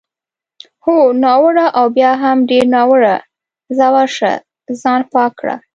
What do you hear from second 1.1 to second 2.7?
ناوړه او بیا هم ډېر